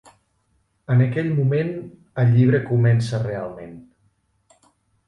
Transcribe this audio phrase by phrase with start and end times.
[0.95, 1.69] En aquell moment,
[2.25, 3.79] el llibre comença realment.